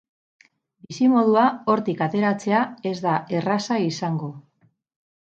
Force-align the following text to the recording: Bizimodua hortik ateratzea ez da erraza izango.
Bizimodua 0.85 1.43
hortik 1.73 2.01
ateratzea 2.05 2.63
ez 2.93 2.95
da 3.05 3.13
erraza 3.41 3.79
izango. 3.91 4.31